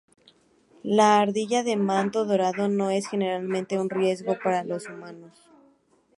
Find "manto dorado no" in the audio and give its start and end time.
1.77-2.89